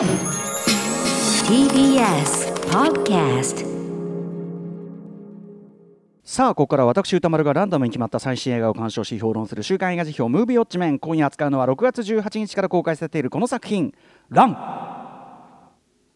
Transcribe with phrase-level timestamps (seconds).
[0.00, 0.08] TBS
[2.70, 3.66] Podcast
[6.24, 10.98] さあここから私歌丸がランダムに決まった最新映画を鑑賞し評論する週刊映画辞表ムービーウォッチメン。
[10.98, 13.92] 今夜扱うのは6月18日から公開されているこの作品
[14.30, 14.56] 「ラン」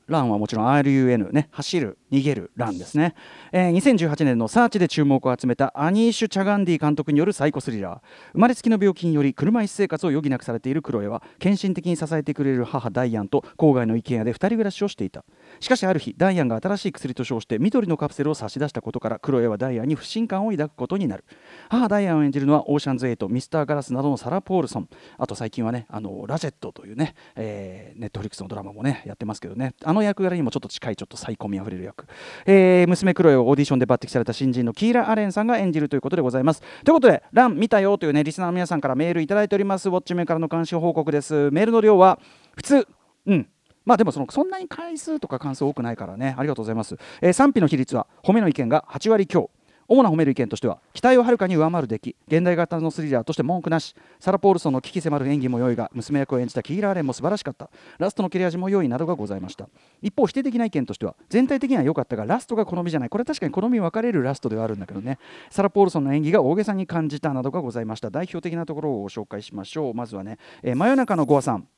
[0.08, 3.14] ランはもちろん RUN ね走る逃げるランですね、
[3.52, 8.00] えー、2018年のサーチで注目を集めたアニーシュ・チャガンディ監督によるサイコスリラー。
[8.32, 15.24] 生まれつきの病気により車椅子生活を余儀なくされているクロエは献身的に支えてくれる母ダイアンと郊外の一軒家で2人暮らしをしていた。
[15.60, 21.24] しかしある日ダイアンが新しい薬と称して緑のカプセルを差し出したことからクロエはダイアンに不信感を抱くことになる。
[21.68, 29.74] 母ダイアンを演じるのはオーシャンズ8ミスターガラスなどのサラ・ポールソンあと最近はねあのラチェッドというね、えー、ネットフリックスのドラマもねやってますけどね。
[29.82, 32.03] あの役柄にもちょっと近いちょっとサイコみあふれる役、
[32.46, 36.62] えー、娘クロエをオーディションで抜擢された新人のキーラ・アレンさんが演じるということでございます。
[36.84, 39.88] ということで「ラン見たよ」というねリスナーの皆さんからメールいただいております。
[39.88, 41.50] ウォッチメンからの監視報告です。
[41.50, 42.18] メールの量は
[42.56, 42.88] 普通
[43.26, 43.48] うん。
[43.84, 46.34] まあでもそのそんなに回数とか関数多くないからね。
[46.38, 49.50] ありがとうございます、えー、賛否の比率は褒めの意見が8割強。
[49.88, 57.70] 主な褒める意見としては期待をはるかに上回る出来現代型のスリラーとして文句なしサラ・ポールソンの危機迫る演技も良いが娘役を演じたキーラーレンも素晴らしかった。
[57.98, 59.68] ラストの切れ味も良いなどがございました。
[60.02, 63.08] 一方否定的な意見としては全体的には良かったがラストが好みじゃない。
[63.08, 65.18] これは確かに好み分かれるラストではあるんだけどね。
[65.50, 68.10] サラ・ポールソンの演技が大げさに感じたなどがございました。
[68.10, 69.94] 代表的なところをご紹介しましょう。
[69.94, 71.68] まずはね、えー、真夜中のゴアさん。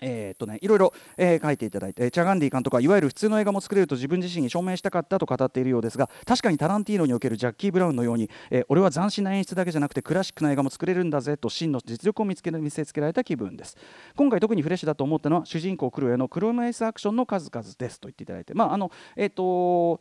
[0.00, 13.76] えー、とね、いろいろ、えー、書いていただいて、チャガンディ監督はいわゆる普通の映画も作れると自分自身に証明したかったと語っているようですが確かにタランティーノにおけるジャッキー・ブラウンのように、えー、俺は斬新な演出だけじゃなくてクラシックな映画も作れるんだぜと真の実力を見つけ見せつけられた気分です。
[14.16, 20.00] 今回特にフレッシュだと思ったのは主人公クロエのクロマイスアクションの数々ですと言っていただいてまああのえっ、と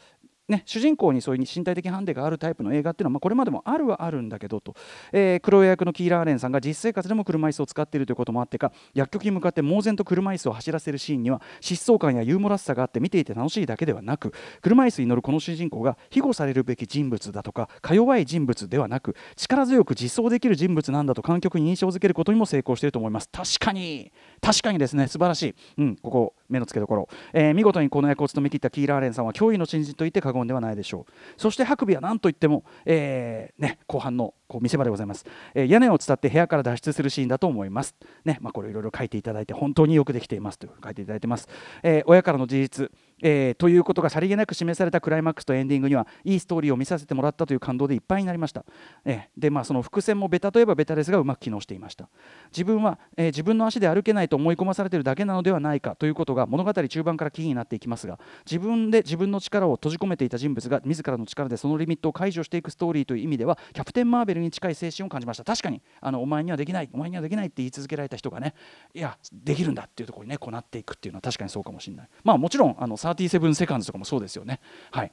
[0.50, 4.74] ね、主人公にそういう身体的ハンデがあるタイプの映画っていうのは、まあ、これまでもあるはあるんだけどと、
[5.12, 23.30] えー、黒役のキーラーレンさんが実生活でも車椅子を使っているということもあってか薬局に向かって猛然と車椅子を走らせるシーンには疾走感やユーモラスさがあって見ていて楽しいだけではなく車椅子に乗るこの主人公が庇護されるべき人物だとかか弱い人物ではなく力強く実装できる人物なんだと観客に印象づけることにも成功していると思います。
[23.32, 24.12] 確かに。
[24.42, 25.08] 確かにですね。
[25.08, 31.12] 素晴らしい、うん、ここ目の付けどころ、えー、見事にこの役を務めきったキーラーレンさんは驚異の新人と言って過言ではないでしょう。
[31.38, 37.96] そしてハクビは何といっても、えーね、後半のこう見せ場でございます、えー、屋根を伝って部屋から脱出するシーンだと思います、
[38.26, 41.48] ねまあ、これいろいろ書いていただいて本当によくできていますと書いていただいてます、
[41.84, 42.92] え、親からの事実。
[43.22, 48.66] えー、ということがさりげなく示されたクライマックスとエンディングにはいいストーリーを見させてもらったという感動でいっぱいになりました、
[49.06, 52.10] えー、でまあその伏線もベタといえばベタですがうまく機能していました。
[52.52, 65.44] 自分は、えー、自分の足で歩けないと思い込まされているだけなのではないかということが物語中盤からキーになっていきますが自分で自分の力を閉じ込めていた人物が自らの力でそのリミットを解除していくストーリーという意味ではキャプテン・マーベルに近い精神を感じました。
[65.44, 68.54] 確かにあのお前にはできないお前にはできないって言い続けられた人がね
[68.94, 72.10] いやできるんだっていうところにねこうなっていくっていうのは確かにそうかもしれない。
[72.24, 74.60] まあもちろんあの37セカンドとかもそうですよね。
[74.92, 75.12] はい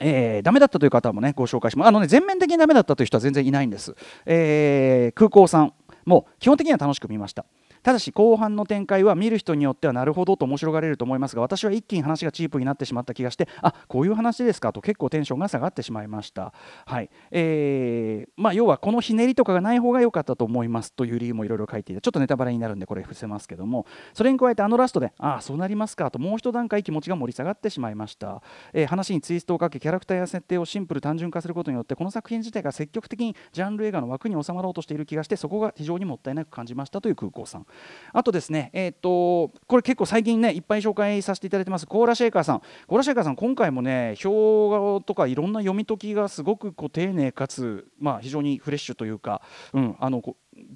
[0.00, 3.94] えー、ダメだったという方もねご紹介しますあのね全面的にダメだったという人は全然いないんです、
[4.24, 5.74] えー、空港さん
[6.06, 7.44] も基本的には楽しく見ました
[7.82, 16.52] ただし後半の展開は見る人によってはなるほどと面白がれると思いますが私は一気に話がチープになってしまった気がしてあこういう話ですかと結構テンションが下がってしまいました、
[16.86, 17.10] はい。
[17.30, 28.42] えーまあ、要はこのひねりとかがない方が良かったと思いますという理由もいろいろ書いていてちょっとネタバレになるんでこれ伏せますけどもそれに加えてあのラストでああそうなりますかともう一段階気持ちが盛り下がってしまいました、
[28.72, 37.66] えー、話にツイストをかけキャラクターや設定をシンプル単純化することによってこの作品自体が積極的にジャンル映画の枠に収まろうとしている気がしてそこが非常にもったいなく感じましたという空港さん。
[38.12, 41.86] あとですね、えーと、これ結構最近ねいっぱい紹介させていただいてます。
[41.86, 42.62] コーラシェーカーさん。
[42.86, 49.42] コーラシェーカーさん今回もね表とかいろんな読み解きがすごくこう丁寧かつ、まあ、非常にフレッシュというか、
[49.72, 50.22] うん、あの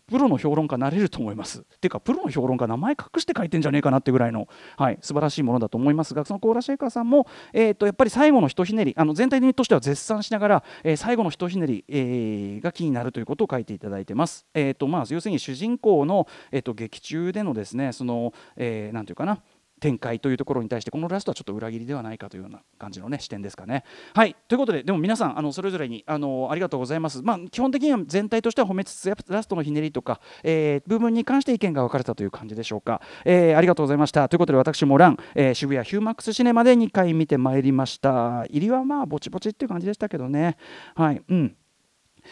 [0.07, 1.61] プロの評論家なれると思います。
[1.61, 14.47] っていうかプロの評論家名前隠して書いてんじゃねえかなってぐらいの、はい、素晴らしいものだと思いますがそのコーラシェイカーさんも、えーと、やっぱり最後のひとひねりあの全体としては絶賛しながら、えー、最後のひとひねり、えー、が気になるということを書いていただいてます。
[14.55, 19.41] えーとまあ、要するに主人公の、えーと、劇中でのですねその、えー、ていうかな
[19.85, 23.85] 展開というところに対してこのラストはちょっと裏切りではないかというような感じの、ね、視点ですかね。
[24.15, 27.21] はいということででも皆さんあのそれぞれにあのありがとうございます。
[27.21, 33.03] まあ、基本的には全体としては褒めつつラストのひねりとか、えー、部分に関して意見が分かれたという感じでしょうか。
[33.27, 38.47] えー、ありがとうございましたということで私もラン、えー、渋谷ヒューマックスシネマで2回見てまいりました。
[38.47, 40.57] 入りはまあぼちぼちっていう感じでしたけどね。
[40.95, 41.57] はいうん、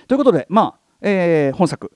[0.08, 1.92] ということでまあ、えー、本作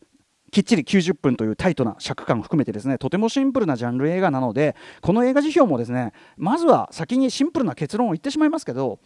[0.57, 8.99] きっちり90分というタイトな尺感を含めてですねとてもシンプルなジャンル映画なのでこの映画辞表もですねまずは先にシンプルな結論を言ってしまいますけど、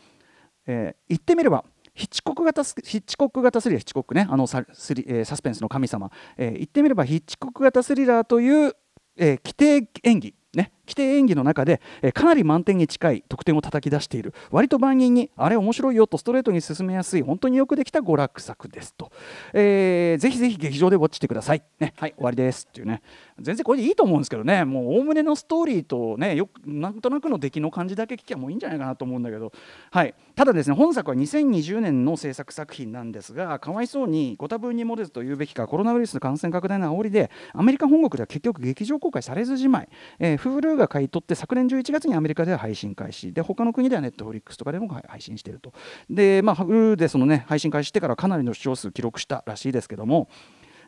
[0.69, 8.77] えー、言ってみればヒッチコック型ヒッチコック型スリラーヒッチコックねあのサスリ、えー、サスペンスの神様、えー、言ってみればヒッチコック型スリラーという、
[9.17, 10.35] えー、規定演技。
[10.55, 14.35] ね、規定演技の中で、えー、かなり満点に近い得点を叩き出している。
[14.51, 19.13] 割と万人にあれ面白いよとストレートに進めやすい本当によくできた娯楽作ですと、
[19.53, 22.15] えー、ぜひぜひ劇場でウォッチしてください、ね、はい。
[22.15, 23.03] 終わりですっていうね。
[23.39, 24.65] 全然これでいいと思うんですけどね。
[24.65, 29.53] もうおおむねのストーリーとねよなんとなくの出来の感じだけ聞きゃもういいんじゃないかなと思うんだけど、
[29.91, 39.89] はい、ただですね本作は2020年の制作作品なんですがかわいそうにご多分に漏れずと言うべきかコロナウイルスの感染拡大の煽りでアメリカ本国では結局劇場公開されずじまい、
[40.19, 43.33] えー、Hulu が買い取って昨年11月にアメリカでは配信開始。
[43.33, 45.73] で他の国では Netflix とかでも配信していると。
[46.09, 50.29] で、まあ、Hulu でその、ね、配信開始してからかなりの視聴数記録したらしいですけども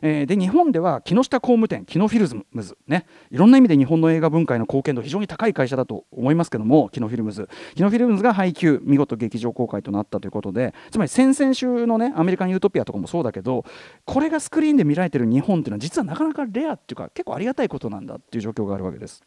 [0.03, 7.47] え、で日本では木下工務店キノフィルムズねいろんな意味で日本の映画文化への貢献度非常に高い会社だと思いますけどもキノフィルムズ。
[7.73, 10.73] キノフィルムズが配給見事劇場公開となったということで。
[10.91, 13.63] つまり先々週のねアメリカン・ユートピアとかもそうだけど
[14.05, 19.23] これがスクリーンで見られてる日本っていうのは実はなかなかレアっていうか結構ありがたいことなんだっていう状況があるわけです。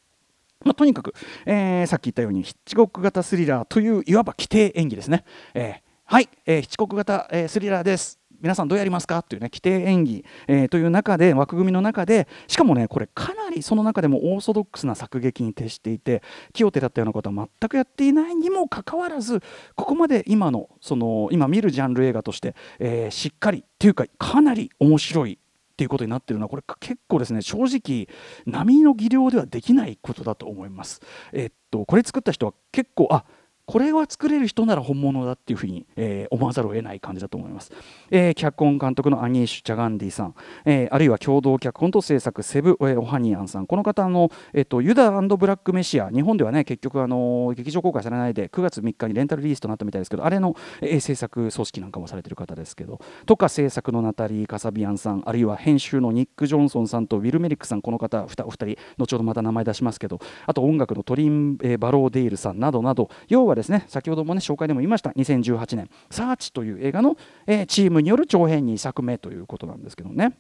[0.67, 1.15] まあ、とにかく、
[1.47, 5.25] えー、さっき言ったようにヒッチコック型スリラーといういわば規定演技ですね。
[5.55, 5.75] えー、
[6.05, 8.19] はい、えー、ヒッチコック型、え、スリラーです。
[8.39, 9.21] 皆さんどうやりますか？
[9.21, 16.23] っていうね規定演技、えー、という中で枠組みの中でしかもねこれかなりその中でもオーソドックスな作劇に徹していて
[16.53, 19.41] 木を手だったようなことは全くやっていないにもかかわらず
[19.75, 25.39] ここまで今のその今見るジャンル映画として、えー、しっかりっていうかかなり面白い
[25.76, 28.08] っていうことになってるのはこれ結構ですね正直
[28.46, 31.02] 波の技量ではできないことだと思います。
[31.34, 33.26] え、っとこれ作った人は結構あ
[33.67, 37.73] これは作れる人なら本物だっていうふうに、えー、思わざるを得ない感じだと思います、
[38.11, 40.35] えー、脚本監督のアニーシュ・チャガンディさん、
[40.65, 43.67] えー、あるいは共同脚本と制作セブ・オハニアンさん。
[43.67, 46.11] この方の、えーと、ユダブラック・メシア。
[46.11, 53.01] 日本ではね結局あの劇場公開されないで9月3日にレンタルリリースとなったみたいですけどあれの、えー、制作組織なんかもされてる方ですけど。
[53.27, 55.23] とか制作のナタリー・カサビアンさん。
[55.27, 57.83] あるいは編集のニック・ジョンソンさんとウィル・メリックさん。
[57.83, 60.21] この方お二人後ほどまた名前出しますけど。
[60.47, 63.11] あと音楽のトリン・え、バローデイルさんなどなど。
[63.29, 67.17] 要はですね先ほどもね紹介でも言いました2018年「サーチ」という映画の、
[67.47, 70.38] え、チームによる長編2作目ということなんですけどね。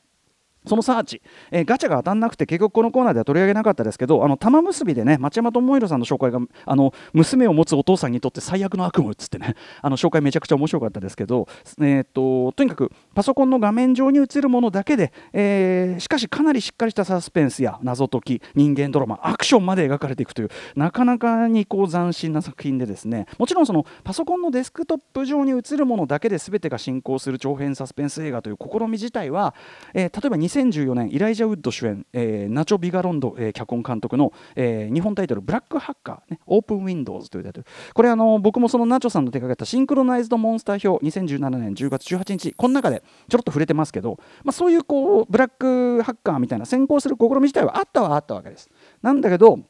[0.66, 11.48] そのサーチ、えー、ガチャが当たんなくて結局このコーナーでは取り上げなかったですけどあの玉結びでね町山智弘さんの紹介があの娘を持つお父さんにとって最悪の悪夢っつってねあの紹介めちゃくちゃ面白かったですけど、
[11.80, 29.54] えーと、とにかくパソコンの画面上に映るものだけで、えー、しかしかなりしっかりしたサスペンスや謎解き人間ドラマアクションまで描かれていくというなかなかにこう斬新な作品でですねもちろんそのパソコンのデスクトップ上に映るものだけで全てが進行する長編サスペンス映画という試み自体は、
[29.94, 37.66] えー、例えば2014年イライジャ・ウッド主演、えー、ナチョ・ビガロンド、えー、脚本監督の、えー、日本タイトル「ブラックハッカー、ね」オープン・ウィンドウズというタイトル。
[37.92, 48.70] これあの僕もそのナチョさんの手掛けたシンクロナイズド・モンスター表2017年10月18日この中でちょろっと触れてますけど、まあ、そういうこうブラックハッカーみたいな先行する試み自体はあったはあったわけです。
[49.02, 49.60] なんだけど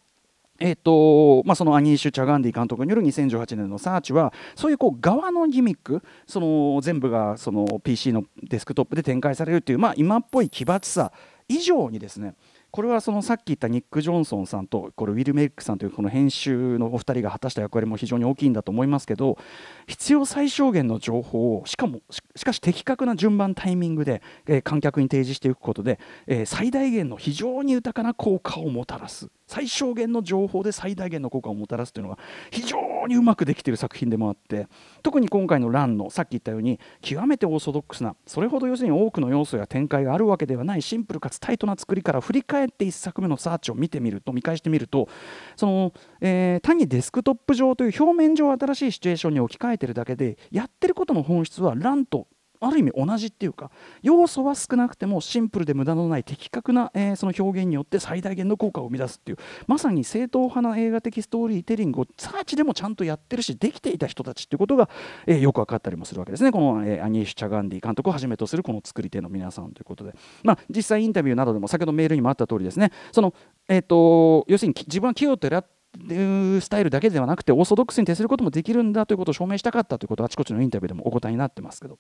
[0.58, 11.12] えーとまあ、そのアニーシュ・チャガンディ監督による2018年のサーチはそういうこう側のギミックその全部がその PC のデスクトップで展開されるという、まあ、今っぽい奇抜さ
[11.48, 12.34] 以上にですね
[12.76, 19.38] これはそのさっき言ったニック・ジョンソンさんとこれウィル・メイクさんというこの編集のお二人が果たした役割も非常に大きいんだと思いますけど
[19.86, 22.00] 必要最小限の情報をしかも
[22.34, 29.30] しかし的確な順番タイミングで、えー、観客に提示していくことで、えー、最大限の非常に豊かな効果をもたらす。
[29.46, 32.18] 最小限の情報で最大限の効果をもたらすというのが
[32.50, 34.66] 非常にうまくできている作品でもあって
[35.02, 45.08] 特に今回の「ラン」のさっき言ったように極めてオーソドックスなそれほど要するに多くの要素や展開があるわけではないシンプルかつタイトな作りから振り返って1作目のサーチを見てみると見返してみると
[45.56, 52.26] その、えー、単にデスクトップ上という表面上新しいシチュエーションに置き換えてるだけでやってることの本質はランと
[52.60, 53.70] ある意味同じっていうか
[54.02, 64.88] 要素は少なくてもシンプルで無駄のない的確な、えー、その表現によって最大限の効果を生み出すっていうまさに正統派な映画的ストーリーテリングをサーチでもちゃんとやってるしできていた人たちっていうことが、
[65.26, 66.52] えー、よく分かったりもするわけですね。
[66.52, 72.90] この、えー、アニーシュ・チャガンディ監督をはじめとするこの作り手の皆さんということで、まあ、実際インタビューなどでも先ほどメールにもあった通りですね。
[73.12, 73.34] その、
[73.68, 75.64] えーと、要するに自分は木をてら
[75.96, 81.98] いうスタイルだけではなくてオーソドックスに徹することもできるんだということを証明したかったということをあちこちのインタビューでもお答えになってますけど。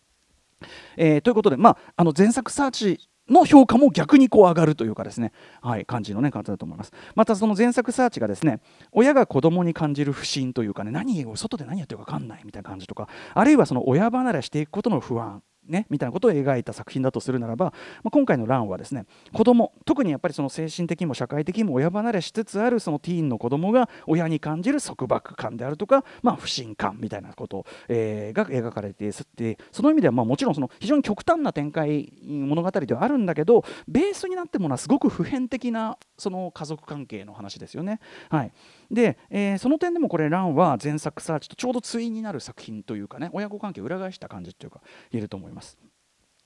[0.96, 6.92] えー、ということで、まあ、あの前作サーチの評価も逆にこう上がるというかですね、はい、感じの、ね、方だと思います。
[7.14, 8.60] またその前作サーチがですね
[8.92, 17.66] 親が子供に感じる不信というかね何を外で何やってるか分かんないみたいな感じとかあるいはその親離れしていくことの不安ね、みたいなことを描いた作品だとするならば、
[18.02, 38.00] まあ、今回の「ラン」はですね子供特にやっぱりその精神的にも社会的にも親離れしつつあるそのティーンの子供が親に感じる束縛感であるとか、まあ、不信感みたいなこと、えー、が描かれていてその意味ではまあもちろんその非常に極端な展開物語ではあるんだけどベースになってものはすごく普遍的なその家族関係の話ですよね。
[38.30, 38.52] はい、
[38.90, 44.80] で、えー、その点でもこれ「ラン」は前作サーチとちょうど対になる作品というかね親子関係を裏返した感じというか
[45.10, 45.55] 言えると思います。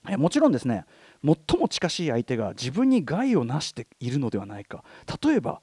[0.09, 0.85] えもちろんですね
[1.25, 4.85] 最も近しい相手が自分に害をなしているのではないか。
[5.23, 5.61] 例えば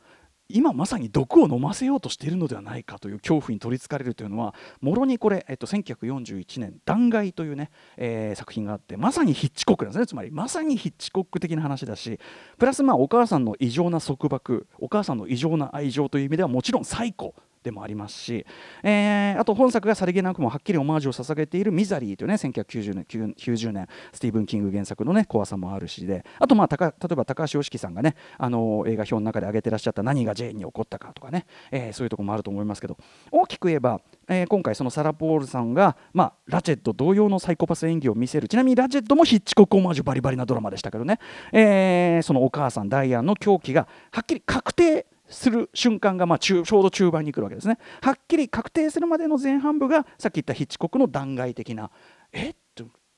[0.50, 10.08] 今まさに毒を飲ませようとしているのではないかという恐怖に取りつかれるというのはもろにこれ、えっと、1941年「断崖」というね、えー、作品があってまさにヒッチコックなんですね。
[10.08, 12.20] つまりまさにヒッチコック的な話だし
[12.58, 17.36] プラスまあお母さんの異常な束縛お母さんの異常な愛情という意味ではもちろん最高。
[17.68, 18.46] でもありますし、
[18.82, 32.98] えー、あと本作がさりげなくもはっきりオマージュを捧げている「ミザリー」というね1990年 ,90 年スティーブン・キング原作のね怖さもあるしであとまあ例えば高橋良樹さんがねあの映画表の中で挙げてらっしゃった何がジェーンに起こったかとかね、えー、そういうとこもあると思いますけど
[33.32, 38.48] 大きく言えば、えー、今回そのサラ・ポールさんが、まあ、ラチェット同様のサイコパス演技を見せる。
[38.48, 41.20] ちなみにラチェットもヒッチコックオマージュバリバリなドラマでしたけどね、
[41.52, 47.78] えー、そのお母さんダイアンの狂気がはっきり確定する瞬間がまあちょうど中盤に来るわけですね。
[48.02, 51.92] はっきり確定するまでの前半部がさっき言ったヒッチコックの断崖的な
[52.32, 52.56] えっ？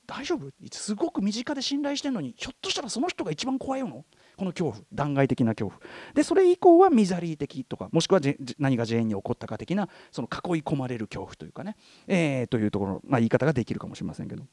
[0.07, 4.05] 大丈夫すごく身近で信頼してるのにひょっとしたらその人が一番怖いの？
[4.37, 5.79] この恐怖断崖的な恐怖。
[6.15, 8.21] でそれ以降はミザリー的とかもしくは
[8.57, 11.75] 何がジェーンに起こったか的なその囲い込まれる恐怖というかね、
[12.07, 14.45] えー、というところ、まあ、言い方ができるかもしれませんけど。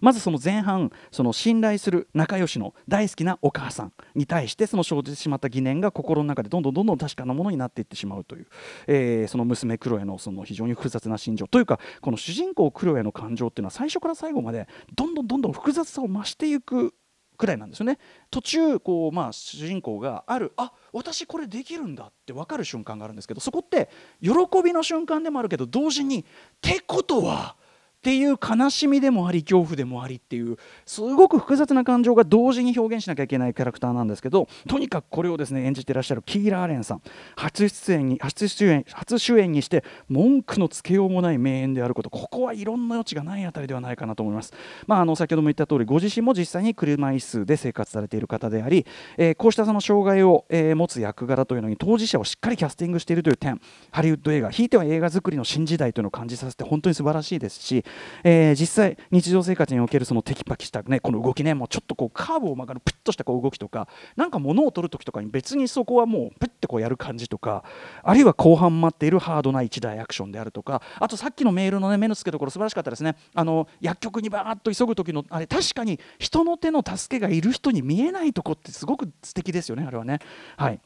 [0.00, 8.46] まずその前半その信頼する仲良しの大好きなお母さんに対してその生じてしまった疑念が心の中でどんどんどんどん確かなものになっていってしまうという、
[8.86, 16.94] えー、その娘クロエのその非常に複雑な心情というかこの主人公クロエの感情っていうのは最初から最後までどんどんどんどん複雑さを増していく
[17.42, 17.98] くらいなんですよね。
[18.30, 23.88] 途中こう、まあ、主人公があるあ私これできるんだって分かる瞬間があるんですけどそこって
[24.20, 24.30] 喜
[24.62, 26.24] びの瞬間でもあるけど同時に
[26.60, 27.56] てことは
[28.02, 30.56] っていう悲しみでもあり恐怖でもありっていう
[30.86, 37.02] すごく複雑な感情が同時に表現しなきゃいけないキャラクターなんですけどとにかくこれをですね演じてらっしゃるキーラーレンさん
[37.36, 44.52] 初出演に初出演初主演にして文句のつけようもない名演であることここはいろんな余地がないあたりではないかなと思います、
[44.88, 48.84] まあ、あの先ほども言った通りご自身も実際に車椅子で生活されている方であり、
[49.16, 53.60] えー、こうしたその障害を、えー、持つ役柄というのに当事者をしっかりキャスティングしているという点
[53.92, 57.84] ハリウッド映画ひいては映画作りの新時代というのを感じさせて本当に素晴らしいですし、
[58.24, 67.64] えー、実際日常生活におけるそのテキパキした、ね、この動きねもうちょっとこうカーブを曲がるプッとしたこう動きとかなんか物を取る時とかに別にそこはもうプッてこうやる感じとか
[68.02, 80.18] あるいは後半待っているハードな一大アクションであるとかあとさっきのメールの、ね、目の付けどころ素晴らしかったですねあの薬局にバーッと急ぐ時のあれ確かに人の手の助けがいる人に見えないとこってすごく素敵ですよねあれはね。
[80.56, 80.80] はい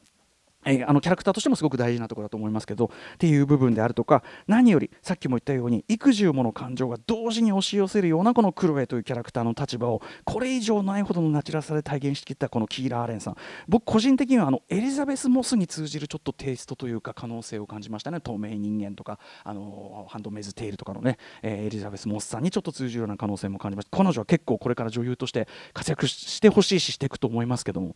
[0.67, 13.37] えあのキャラクターとしてもすごく大事なところだと思いますけどっていう部分であるとか何よりさっきも言ったように幾重もの感情が同時に押し寄せるようなこのクロエというキャラクターの立場をこれ以上ないほどのナチュラさで体現してきたこのキーラー・アレンさん。
[13.69, 18.21] 僕個人的にはあのエリザベス・モスに通じるちょっとテイストというか可能性を感じましたね。
[18.21, 23.97] 透明人間とかあのハンドメズ・テイルとかのね、えー、エリザベス・モスさんにちょっと通じるような可能性も感じました。
[23.97, 27.95] 彼女は結構これから女優として活躍してほしいししていくと思いますけども、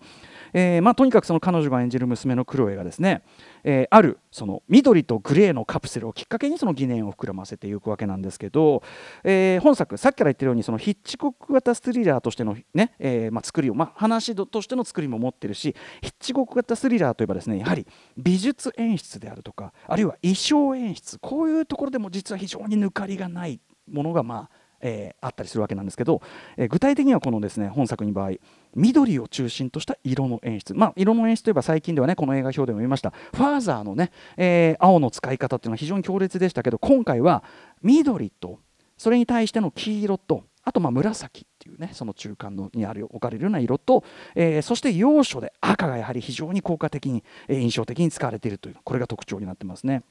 [0.52, 3.22] えーまあ、とにかくその彼女が演じる娘のクロエがですね
[3.64, 8.82] えー、あるその緑とグレーのカプセルをきっかけにその疑念を膨らませていくわけなんですけど、
[9.24, 17.86] えー、本作さっきから言ってるようにそのヒッチコック型スリラーとしてのね、えーまあ、作りを、まあ、話としての作りも持ってるしヒッチコック型スリラーといえばですねやはり
[18.16, 26.22] 美術演出であるとかあるいは衣装演出こういうところでも実は非常に抜かりがないものがまあえー、あったりするわけなんですけど、
[26.56, 28.32] えー、具体的にはこのですね本作の場合
[28.74, 37.42] 緑を中心とした色の演出、まあ、色の演出といえば最近ではねこの映画表でも言いましたファーザーのね、えー、青の使い方っていうのは非常に強烈でしたけど今回は
[37.82, 38.58] 緑と
[38.96, 50.02] それに対しての黄色とあとまあ紫っていうねその中間のにある置かれるような色と、えー、そして要所で赤がやはり非常に効果的に、えー、印象的に使われているというこれが特徴になってますね。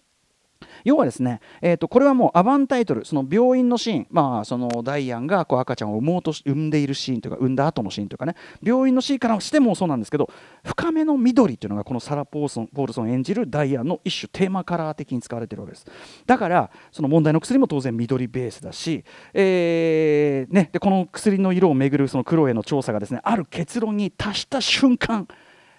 [0.84, 8.36] 要はですね、えー、とこれはもうアバンタイトルその病院のシーン、まあ、そのダイアンがこう赤ちゃんを産もうと産んでいるシーンというか産んだ後のシーンというかね。
[8.62, 10.30] 病院のシーンからしてもそうなんですけど
[10.64, 15.86] 深めの緑というのがこのサラ・ポーソンポールソン演じるダイアンの一種テーマカラー的に使われているわけです。
[16.26, 25.28] だからその問題の薬も当然緑ベースだし、えーね、でこの薬の色をめぐるそのクロエの調査がですねある結論に達した瞬間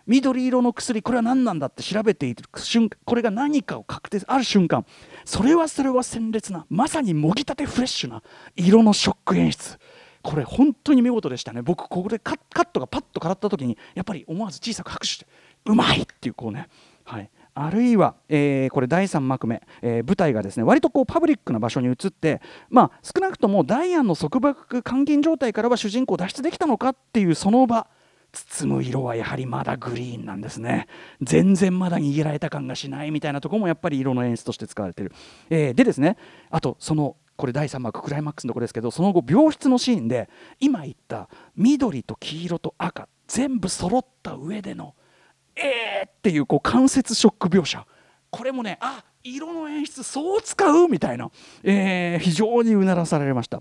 [0.06, 4.84] 緑色の薬これは何なんだって調べている瞬間これが何かを確定ある瞬間
[5.24, 8.22] それはそれは鮮烈なまさにもぎたてフレッシュな
[8.56, 9.78] 色のショック演出。
[10.22, 11.62] これ本当に見事でしたね。
[11.62, 12.38] 僕ここでカッ
[12.72, 15.26] トがパッと変わった時にやっぱり思わず小さく拍手して
[15.64, 16.68] うまいっていうこうね。
[17.04, 17.30] はい。
[17.54, 27.88] あるいは、えー、これ第3幕目、えー、舞台がですね割とこうパブリックな場所に移って、まあ、少なくともダイアンの束縛監禁状態からは主人公脱出できたのかっていうその場
[28.32, 30.86] 包む色はやはりまだグリーンなんですね。
[31.20, 35.12] 全然まだ握られた感がしないみたいなとこもやっぱり色の演出として使われてる、
[35.50, 36.16] えー、でですね
[36.50, 40.28] あとそのこれ第3幕クライマックスのところですけどその後病室のシーンで
[40.60, 44.94] 今言った緑と黄色と赤全部揃った上での
[45.56, 47.86] えーっていうこう間接ショック描写。
[48.30, 51.30] これもねあ色の演出そう使うみたいな、
[51.62, 53.60] えー、非常にうならされました。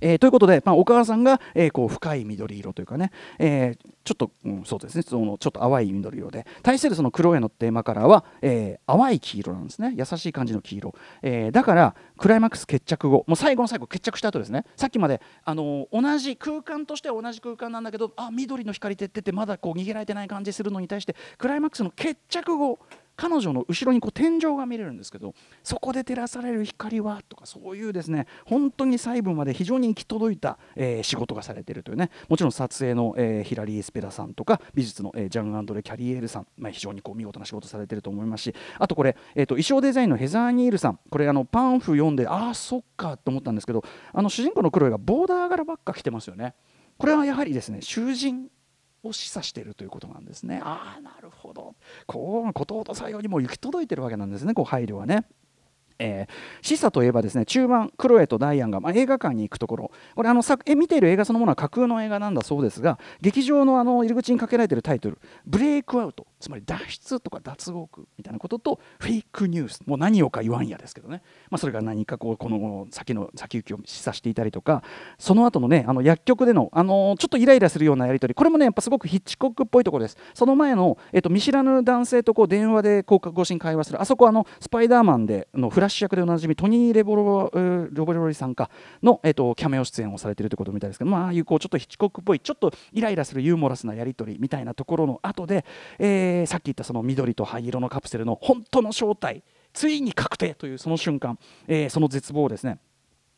[0.00, 9.94] えー、ということで、まあ、お母さんが、えー、こう深い緑色というかね、えー、ちょっと、うん、そうですねそのちょっと淡い緑色で対するその黒へのテーマカラーは、え淡い黄色なんですね。
[9.96, 14.64] 優しい感じの黄色、えだからクライマックス決着後もう最後の最後決着した後ですね。
[14.76, 22.78] さっきまで、あの同じ空間としては同じ空間なんだけどあ緑の光照っててまだこう逃げられてない感じするのに対してクライマックスの決着後
[23.16, 46.54] 彼女の後ろにこう天井が見れるんですけどそこで照らされる光はとかそういうですね本当に細部まで非常に行き届いた、えー、仕事がされているというねもちろん撮影の、えー、ヒラリー・スペラさんとか美術の、えー、ジャン・アンドレ・キャリエールさん、まあ、非常にこう見事な仕事されていると思いますしあとこれ、えーと、衣装デザインのヘザー・ニールさんこれあのパンフ読んでああそっかと思ったんですけどあの主人公のクロエがボーダー柄ばっか着てますよね。
[46.98, 48.48] これはやはりですね囚人
[49.02, 50.60] を示唆しているということなんですね。
[50.62, 51.74] ああなるほど
[52.06, 55.24] こうことと採用にも行き届いてるわけなんですねこう配慮はね。
[55.98, 59.90] えー、示唆といえばですね中盤クロエとダイアンが、まあ、映画館に行くところ。
[60.14, 69.80] これあの作え見ている映画そのものは架空の映画なんだそうですが劇場のあの入り口にかけられているタイトル「ブレイクアウト」つまり脱出とか脱獄みたいなこととフェイクニュース。
[69.86, 74.82] もう何をか言わんやですけどね、まあ、それが何かこうこの先の先行きを示唆していたりとか。
[75.18, 78.34] その後のねあの薬局でのあのちょっとイライラするようなやり取り。
[78.34, 80.16] これもねやっぱすごくヒッチコックっぽいところです。
[80.34, 84.00] その前の、えっと、見知らぬ男性とこう電話でこう越しに会話する。
[84.00, 87.50] あそこあのスパイダーマンでのフラッシュ役でおなじみトニー・レボロ
[87.92, 88.70] ロボロリさんか
[89.02, 95.64] の、えっと、キャメオ出演をされているということみたいですけど、まあああいうこうちょっとヒッチコックっぽいちょっとイライラするユーモラスなやり取りみたいなところの後で、
[95.98, 102.78] えー、さっき言ったその緑と灰色のカプセルの本当の正体ついに確定というその瞬間、えー、その絶望をですね。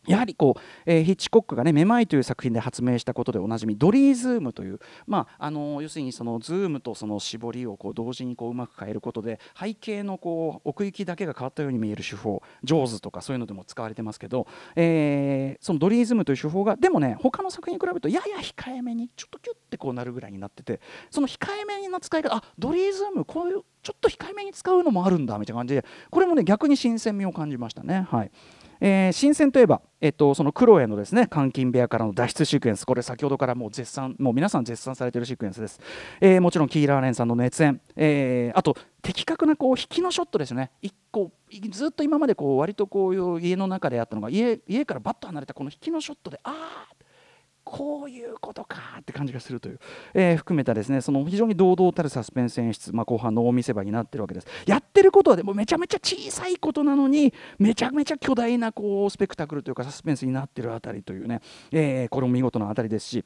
[0.07, 28.07] やはりこう、えー、ヒッチコックがね「めまい」という作品で発明したことでおなじみドリーズームという、まあ、あの要するにそのズームとその絞りをこう同時にこううまく変えることで背景のこう奥行きだけが変わったように見える手法ジョーズとかそういうのでも使われてますけど、えー、そのドリーズームという手法がでもね他の作品に比べるとやや控えめにちょっとキュッてこうなるぐらいになっててその控えめな使い方あドリーズームこういうちょっと控えめに使うのもあるんだみたいな感じでこれもね逆に新鮮味を感じましたね。
[28.11, 28.31] はい
[28.81, 32.85] えー、新鮮といえば、えっと、そのクロエのですね監禁部屋からの脱出シークエンス。
[32.85, 35.81] これ先ほどからもう絶賛もう皆さん絶賛されているシークエンスです、
[36.21, 40.71] えー、もちろんキーラーレンさんの熱演、えー、あと的確なこう引きのショットですね。
[40.83, 41.31] 一個
[41.71, 47.04] ずっと今までこう割とこういう家の中であったのが家家からバッと離れたこの引きのショットでああ
[47.65, 49.81] こういうことかって感じがするという、
[50.13, 54.47] えー、含めたですねその非常に堂々たるサスペンス演出、まあ、後半の大見せ場になってるわけです。
[54.67, 61.41] やってることはでもめちゃめちゃ小さいことなのにめちゃめちゃ巨大なこうスペクタクルというかサスペンスになってるあたりというね、
[61.73, 63.25] えー、これも見事なあたりですし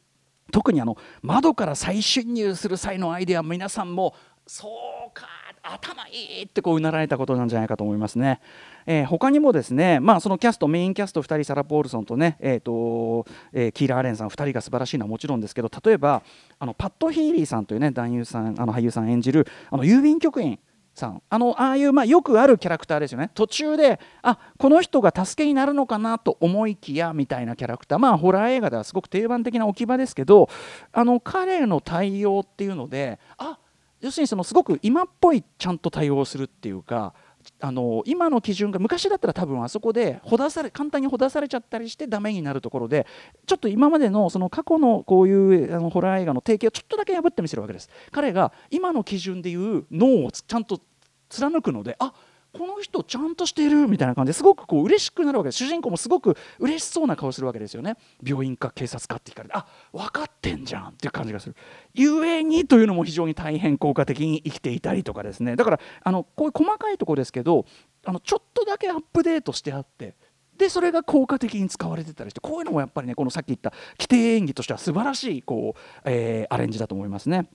[0.50, 4.14] 特にあの窓から再侵入する際のアイデア皆さんも
[4.46, 4.68] そ
[5.08, 5.26] うか
[5.74, 8.40] 頭いいってこううなられたことなんじゃないかと思いますね。
[8.86, 16.22] えー、他にもですね、まあ、そのキャストメインキャスト2人サラ・ポールソンとね、えーとえー、キーラ・アレンさん2人が素晴らしいのはもちろんですけど例えば
[16.58, 20.58] あのパッド・ヒーリーさんというね男優さんあの俳優さん演じるあの郵便局員
[20.94, 21.22] さん。
[21.30, 23.30] あのああいう、まあ、よくあるキャラクターですよね。
[23.34, 27.98] 途中であこの人が助けになるのかなと思いきやみたいなキャラクター。
[27.98, 30.48] まあホラー映画ではすごく定番的な置き場ですけど
[30.92, 33.58] あの彼の対応っていうのであっ
[34.00, 37.14] 要するにそのすごく今っぽいちゃんと対応するっていうか
[37.60, 43.06] あの今の基準が昔だったら多分あそこでほだされ簡単にほだされちゃったりしてダメになるところで
[43.46, 45.32] ちょっと今までのその過去のこうい
[45.64, 47.88] うあのホラー映画の提携をちょっとだけ破ってみせるわけです。
[48.10, 50.80] 彼が今の基準でいう脳をちゃんと
[51.28, 52.12] 貫くのであっ
[52.52, 55.58] この人ちゃんとしてるみたいな感じですごくこう嬉しくなるわけです。
[55.58, 57.96] 主人公もすごく嬉しそうな顔するわけですよね。
[58.22, 61.56] 病院か警察かって聞かれてあ分かってんじゃんっていう感じがする。
[61.94, 65.56] ゆえにというのも非常に大変効果的に生きていたりとかですね。
[65.56, 67.66] だからあのこういう細かいところですけど
[68.04, 70.14] あのちょっとだけアップデートしてあって
[70.56, 77.48] でそれが効果的に使われてたりしてこういうのもやっぱりねこのさっき言った規定演技としては素晴らしいこう、えー、アレンジだと思いますね。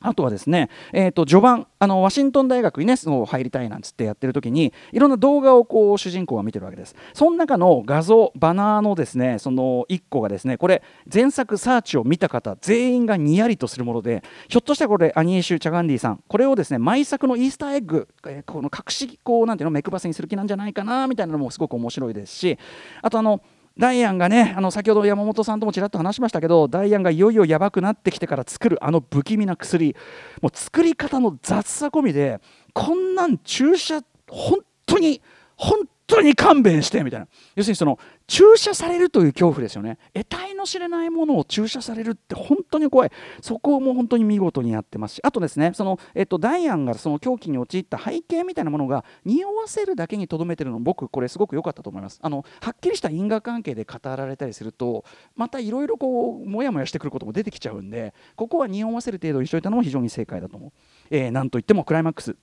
[0.00, 6.94] あとはですね、えー、と序盤あのワシントン大学にねその入りたいなんつってやってる時にいろんな動画をこう主人公が見てるわけです。
[7.12, 10.82] その中の画像バナーのですねその1個がですねこれ
[11.12, 22.58] 前作サーチを見た方全員がにやりとするものでひょっとしたらこれアニエシュ・チャガンディさんこれをですね毎作のイースターエッグ、え、この隠しこうなんていうの目配せにする気なんじゃないかなみたいなのもすごく面白いですし
[23.02, 23.42] あとあの
[23.80, 29.96] ダイアンがねあの先ほど山本さんともちらっと話しましたけどダイアンがいよいよやばくなってきてから作るあの不気味な薬。
[30.42, 32.40] もう作り方の雑さ込みで
[32.74, 35.22] こんなん注射本当に
[35.56, 37.28] 本当に勘弁してみたいな。
[37.56, 39.98] 要するにその注射されるという恐怖ですよね。
[40.14, 43.10] 得体の知れないものを注射されるって本当に怖い。
[43.40, 45.20] そこも本当に見事にやってますし。
[45.22, 52.18] あとですねその、えっと、ダイアンがその狂気に陥った背景みたいなものが匂わせるだけにとどめてるの僕これすごく良かったと思います。
[52.22, 55.04] あのはっきりした因果関係で語られたりすると
[55.36, 60.72] またいろいろこうモヤモヤしてくることも出てきちゃうんでここは匂わせる程度にしといたのも非常に正解だと思う、
[61.10, 62.36] えー、なんといってもクライマックス。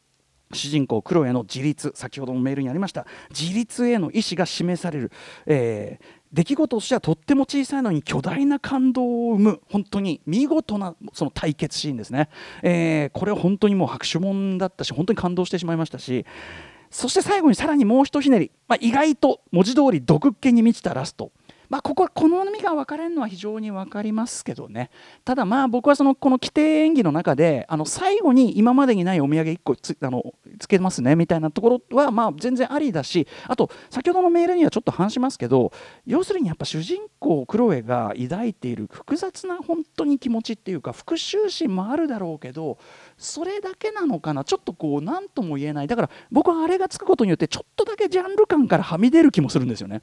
[0.53, 5.11] 主人公クロエの自立先ほどもメールにありました自立への意思が示される、
[5.45, 12.29] えー、出来事としてはとっても小さいのに巨大な感動を生む本当に見事なその対決シーンですね、
[12.63, 16.25] えー、これは本当にもう拍手もんだったし本当に感動してしまいましたし
[16.89, 21.31] そして最後にさらにもうひとひねり、まあ、意外と文字通り毒っ気に満ちたラスト。
[21.69, 24.89] まあ、ここは好みが分かれるのは非常に分かりますけどね
[25.25, 35.71] ただまあ僕はそのこの規定演技の中であの最後に今までにないお土産1個つあのつけますねみたいなところはまあ全然ありだしあと先ほどのメールにはちょっと話しますけど
[36.05, 42.77] 要するにやっぱ主人公クロエが抱いている複雑な本当に気持ちっていうか復讐心もあるだろうけど
[43.17, 50.01] それだけなのかなちょっとこう何とも言えないだから僕はあれがつくことによってちょっとだけジャンル感からはみ出る気もするんですよね。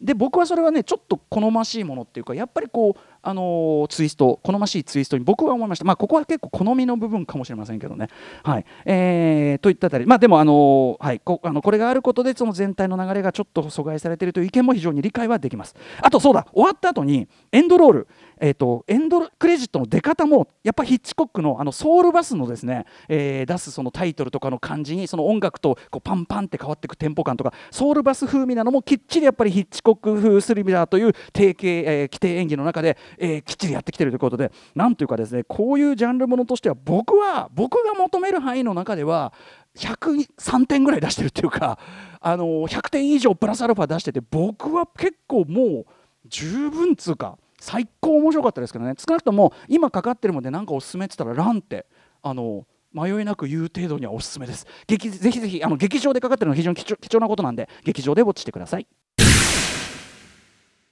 [0.00, 5.84] で僕はそれはねちょっと好ましいものっていうかやっぱりこうあのツイスト好ましいツイストに僕は思いました。
[5.84, 8.08] まあここは結構好みの部分かもしれませんけどね。
[8.42, 8.64] はい。
[8.84, 10.06] えー、といったあたり。
[10.06, 11.20] まあでもあのはい。
[11.20, 15.74] こあのこれがあることでその全体の流れがちょっと阻害されているという意見も非常に理解はできます。
[16.00, 16.46] あとそうだ。
[16.52, 18.08] 終わった後にエンドロール。
[18.40, 39.32] えーと、エンドクレジットの出方もやっぱヒッチコックのあのソウルバスのですね、えー、出すそのタイトルとかの感じにその音楽とこうパンパンって変わっていくテンポ感とかソウルバス風味なのもきっちりやっぱりヒッチコック風スリミラーという定型、えー、規定演技の中で、えー、きっちりやってきてるということでなんというかですねこういうジャンルものとしては僕は僕が求める範囲の中では
[39.76, 41.78] 103点ぐらい出してるっていうか
[42.20, 45.86] あの100点以上プラスアルファ出してて僕は結構もう
[46.26, 48.94] 十分つうか最高面白かったですけどね。
[48.98, 51.86] 少なくとも今かかってるもんで何かおすすめって言ったらランって
[52.22, 54.66] あの迷いなく言う程度にはおすすめです。
[54.86, 58.86] 劇ぜひぜひあの劇場でかかってるのは非常に貴重なことなんで劇場でウォッチしてください。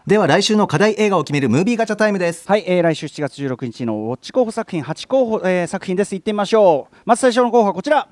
[0.08, 2.48] では来週の課題映画を決めるムービーガチャタイムです。
[2.48, 6.14] はい、えー、来週7月16日のウォッチ候補作品8候補、えー、作品です。
[6.14, 6.96] いってみましょう。
[7.04, 8.08] まず最初の候補はこちら、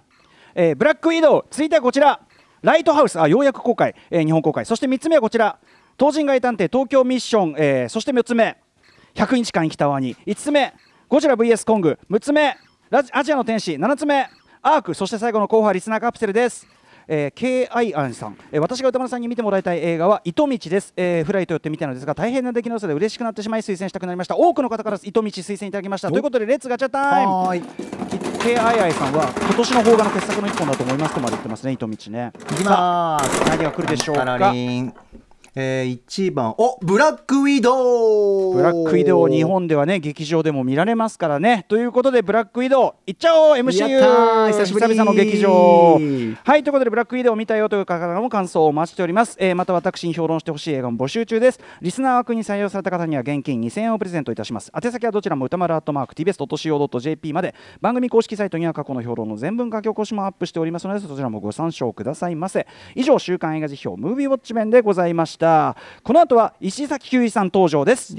[0.55, 2.21] えー、ブラックウィドウ続いてはこちら。
[2.61, 4.67] ライトハウスあようやく公開、えー、日本公開。
[4.67, 5.59] そして3つ目はこちら。
[5.99, 8.59] 唐人街探偵東京ミッション、えー、そして4つ目。
[9.15, 10.17] 100日間生きたワニ。
[10.27, 10.75] 5つ目。
[11.09, 11.99] ゴジラ VS コング。
[12.11, 12.59] 6つ目。
[12.91, 13.73] ラジアジアの天使。
[13.73, 14.29] 7つ目。
[14.61, 14.93] アーク。
[14.93, 16.69] そして最後の候補はリスナーカプセルです。
[17.09, 24.37] えー、KI アンさん、えー、私が宇多丸さんに見てもらいたい映画はいとみちです、えー、ふらりと寄ってみたのですが大変な出来の良さで嬉しくなってしまい推薦したくなりました。
[24.37, 26.11] 多くの方からいとみち推薦いただきました。
[26.11, 27.67] ということで Let's ガチャ time。
[28.47, 32.33] KII さんは今年の邦画の傑作の一本だと思いますとまで言ってますね糸道ね。
[32.53, 33.49] いきます。
[33.49, 34.53] 何が来るでしょうか？
[35.59, 36.55] えー、1番。
[36.59, 38.55] おブラックウィドウ。
[38.55, 41.65] ブラックウィドウ日本ではね劇場でも見られますからね。
[41.69, 44.87] ということでブラックウィドウいっちゃおう MCU 久しぶり。
[44.87, 45.99] 久々の劇場。
[46.45, 51.61] はいということでブラックウィドウを見たよという方からも感想をお待ちしております、えー、また私に評論してほしい映画も募集中です。
[51.81, 54.71] リスナー枠に採用された方には現金2000円をプレゼントいたします。
[54.75, 57.55] 宛先はどちらも歌丸アットマーク TBS.CO.JP まで。
[57.81, 62.67] 番組公式サイトには過去の評論の全文書き起こしもアップしておりますのでそちらもご参照くださいませ。
[62.95, 65.46] 以上週刊映画辞表ムービーウォッチメンでございました
[66.03, 68.15] この後は石崎ひゅさん登場です。